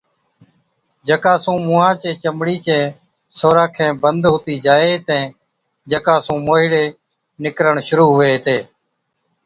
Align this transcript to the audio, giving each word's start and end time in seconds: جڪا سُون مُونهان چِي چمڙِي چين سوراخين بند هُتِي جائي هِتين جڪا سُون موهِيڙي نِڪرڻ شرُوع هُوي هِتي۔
جڪا 1.07 1.33
سُون 1.43 1.57
مُونهان 1.65 1.95
چِي 2.01 2.11
چمڙِي 2.21 2.57
چين 2.65 2.85
سوراخين 3.39 3.91
بند 4.03 4.23
هُتِي 4.33 4.55
جائي 4.65 4.89
هِتين 4.95 5.23
جڪا 5.91 6.15
سُون 6.25 6.37
موهِيڙي 6.47 6.85
نِڪرڻ 7.43 7.75
شرُوع 7.87 8.09
هُوي 8.11 8.27
هِتي۔ 8.33 8.57